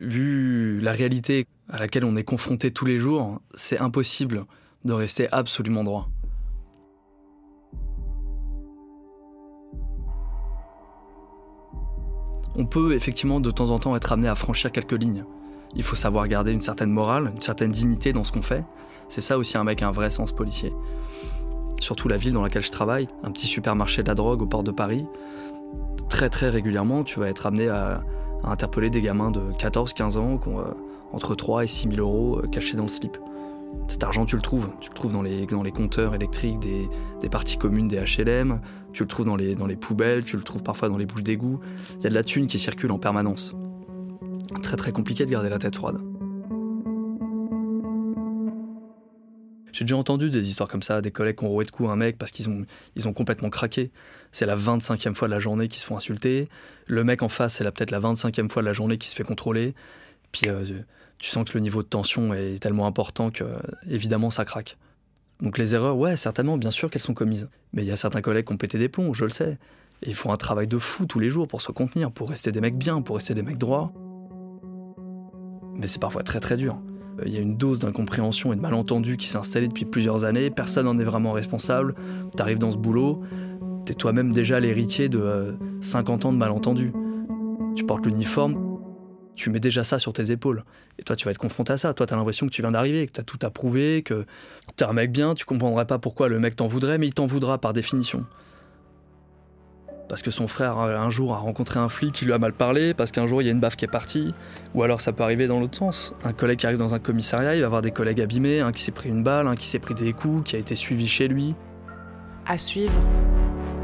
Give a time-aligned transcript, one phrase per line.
[0.00, 4.44] Vu la réalité à laquelle on est confronté tous les jours, c'est impossible
[4.84, 6.08] de rester absolument droit.
[12.54, 15.24] On peut effectivement de temps en temps être amené à franchir quelques lignes.
[15.74, 18.64] Il faut savoir garder une certaine morale, une certaine dignité dans ce qu'on fait.
[19.08, 20.72] C'est ça aussi un mec un vrai sens policier.
[21.80, 24.62] Surtout la ville dans laquelle je travaille, un petit supermarché de la drogue au port
[24.62, 25.06] de Paris.
[26.08, 28.00] Très très régulièrement, tu vas être amené à,
[28.44, 30.64] interpeller des gamins de 14-15 ans qui ont euh,
[31.12, 33.16] entre 3 et 6 000 euros euh, cachés dans le slip.
[33.86, 34.70] Cet argent, tu le trouves.
[34.80, 36.88] Tu le trouves dans les, compteurs électriques des,
[37.20, 38.60] des parties communes des HLM,
[38.92, 41.22] tu le trouves dans les, dans les poubelles, tu le trouves parfois dans les bouches
[41.22, 41.60] d'égout.
[41.98, 43.54] Il y a de la thune qui circule en permanence.
[44.62, 45.98] Très très compliqué de garder la tête froide.
[49.72, 51.96] J'ai déjà entendu des histoires comme ça, des collègues qui ont roué de coups un
[51.96, 53.90] mec parce qu'ils ont, complètement craqué.
[54.32, 56.48] C'est la 25e fois de la journée qu'ils se font insulter.
[56.86, 59.24] Le mec en face, c'est peut-être la 25e fois de la journée qui se fait
[59.24, 59.74] contrôler.
[60.32, 60.64] Puis euh,
[61.18, 63.44] tu sens que le niveau de tension est tellement important que,
[63.88, 64.76] évidemment, ça craque.
[65.40, 67.48] Donc les erreurs, ouais, certainement, bien sûr qu'elles sont commises.
[67.72, 69.58] Mais il y a certains collègues qui ont pété des plombs, je le sais.
[70.02, 72.52] Et ils font un travail de fou tous les jours pour se contenir, pour rester
[72.52, 73.92] des mecs bien, pour rester des mecs droits.
[75.74, 76.80] Mais c'est parfois très très dur.
[77.26, 80.50] Il y a une dose d'incompréhension et de malentendu qui s'est installée depuis plusieurs années,
[80.50, 81.94] personne n'en est vraiment responsable.
[82.36, 83.22] T'arrives dans ce boulot,
[83.84, 86.92] t'es toi-même déjà l'héritier de 50 euh, ans de malentendus.
[87.74, 88.68] Tu portes l'uniforme,
[89.34, 90.64] tu mets déjà ça sur tes épaules.
[90.98, 91.94] Et toi, tu vas être confronté à ça.
[91.94, 94.26] Toi, tu as l'impression que tu viens d'arriver, que tu as tout approuvé, que
[94.76, 97.14] tu es un mec bien, tu comprendrais pas pourquoi le mec t'en voudrait, mais il
[97.14, 98.24] t'en voudra par définition.
[100.08, 102.52] Parce que son frère, euh, un jour, a rencontré un flic qui lui a mal
[102.52, 104.32] parlé, parce qu'un jour, il y a une baffe qui est partie.
[104.74, 106.14] Ou alors, ça peut arriver dans l'autre sens.
[106.24, 108.82] Un collègue qui arrive dans un commissariat, il va avoir des collègues abîmés, un qui
[108.82, 111.28] s'est pris une balle, un qui s'est pris des coups, qui a été suivi chez
[111.28, 111.54] lui.
[112.46, 112.92] À suivre.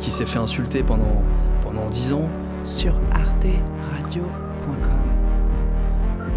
[0.00, 1.22] Qui s'est fait insulter pendant,
[1.62, 2.30] pendant 10 ans.
[2.62, 4.92] Sur arteradio.com.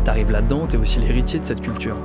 [0.04, 1.98] T'arrives là-dedans, t'es aussi l'héritier de cette culture.